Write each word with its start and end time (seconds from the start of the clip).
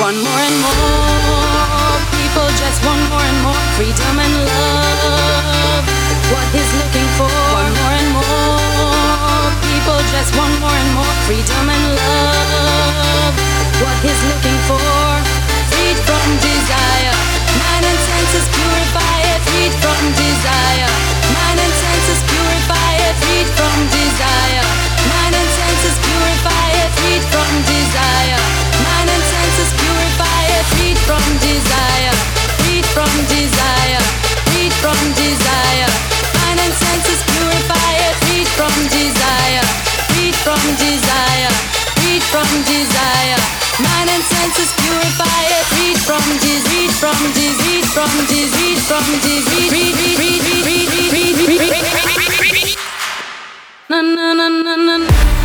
want 0.00 0.16
more 0.16 0.40
and 0.48 0.58
more. 0.60 1.96
People 2.12 2.48
just 2.60 2.84
want 2.84 3.00
more 3.08 3.20
and 3.20 3.40
more 3.42 3.60
freedom 3.76 4.18
and 4.18 4.34
love. 4.44 5.84
What 6.32 6.46
he's 6.52 6.72
looking 6.80 7.08
for. 7.16 7.45
na 53.88 54.02
na 54.02 54.34
na 54.34 54.48
na 54.48 54.96
na 54.98 55.35